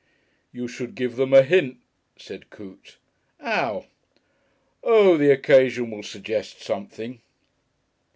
"You 0.51 0.67
could 0.67 0.95
give 0.95 1.15
them 1.15 1.31
a 1.31 1.43
hint," 1.43 1.77
said 2.17 2.49
Coote. 2.49 2.97
"'Ow?" 3.39 3.85
"Oh! 4.81 5.15
the 5.15 5.31
occasion 5.31 5.91
will 5.91 6.01
suggest 6.01 6.59
something." 6.59 7.21